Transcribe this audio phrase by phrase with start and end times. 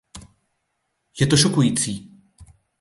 [1.19, 2.11] Je to šokující!